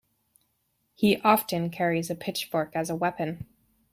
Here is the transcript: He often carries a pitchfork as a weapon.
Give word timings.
He 0.95 1.17
often 1.21 1.69
carries 1.69 2.09
a 2.09 2.15
pitchfork 2.15 2.71
as 2.75 2.89
a 2.89 2.95
weapon. 2.95 3.45